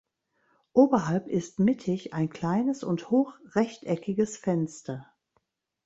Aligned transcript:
Oberhalb 0.73 1.27
ist 1.27 1.59
mittig 1.59 2.11
ein 2.11 2.31
kleines 2.31 2.83
und 2.83 3.11
hochrechteckiges 3.11 4.35
Fenster. 4.35 5.05